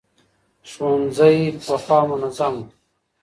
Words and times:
ښوونځي 0.69 1.37
پخوا 1.65 1.99
منظم 2.09 2.53
وو. 2.59 2.65